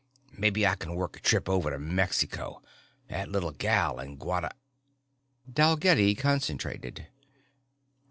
Mebbe 0.35 0.65
I 0.65 0.73
can 0.73 0.95
work 0.95 1.15
a 1.15 1.19
trip 1.19 1.47
over 1.47 1.69
to 1.69 1.77
Mexico.... 1.77 2.63
That 3.09 3.29
little 3.29 3.51
gal 3.51 3.99
in 3.99 4.17
Guada...._ 4.17 4.49
Dalgetty 5.53 6.15
concentrated. 6.15 7.05